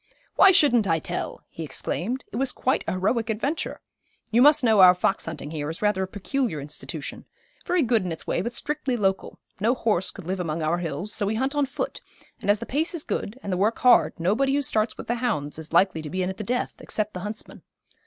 [0.35, 2.25] 'Why shouldn't I tell?' he exclaimed.
[2.31, 3.81] 'It was quite a heroic adventure.
[4.31, 7.25] You must know our fox hunting here is rather a peculiar institution,
[7.67, 9.37] very good in its way, but strictly local.
[9.59, 12.01] No horse could live among our hills, so we hunt on foot,
[12.41, 15.15] and as the pace is good, and the work hard, nobody who starts with the
[15.21, 17.61] hounds is likely to be in at the death, except the huntsmen.